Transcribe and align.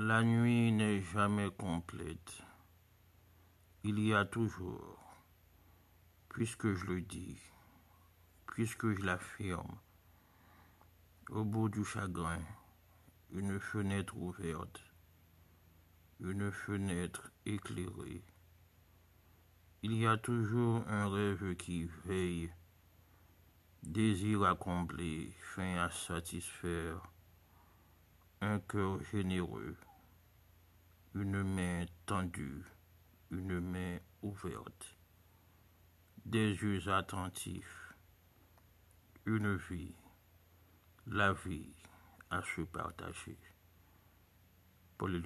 La 0.00 0.22
nuit 0.22 0.70
n'est 0.70 1.00
jamais 1.00 1.50
complète. 1.50 2.44
Il 3.82 3.98
y 3.98 4.14
a 4.14 4.24
toujours, 4.24 4.96
puisque 6.28 6.72
je 6.72 6.86
le 6.86 7.00
dis, 7.00 7.36
puisque 8.46 8.92
je 8.92 9.02
l'affirme, 9.02 9.76
au 11.30 11.42
bout 11.44 11.68
du 11.68 11.84
chagrin, 11.84 12.44
une 13.32 13.58
fenêtre 13.58 14.16
ouverte, 14.16 14.80
une 16.20 16.52
fenêtre 16.52 17.32
éclairée. 17.44 18.22
Il 19.82 19.94
y 19.94 20.06
a 20.06 20.16
toujours 20.16 20.86
un 20.86 21.08
rêve 21.08 21.56
qui 21.56 21.86
veille, 22.04 22.52
désir 23.82 24.44
accompli, 24.44 25.32
fin 25.40 25.74
à 25.74 25.90
satisfaire, 25.90 27.02
un 28.40 28.60
cœur 28.60 29.02
généreux, 29.02 29.76
une 31.20 31.42
main 31.42 31.84
tendue, 32.06 32.64
une 33.32 33.58
main 33.58 33.98
ouverte, 34.22 34.96
des 36.24 36.54
yeux 36.54 36.88
attentifs, 36.88 37.92
une 39.26 39.56
vie, 39.56 39.96
la 41.08 41.32
vie 41.32 41.74
à 42.30 42.40
se 42.42 42.60
partager. 42.60 43.36
Paul. 44.96 45.20